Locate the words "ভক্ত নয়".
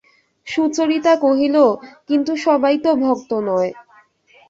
3.03-3.71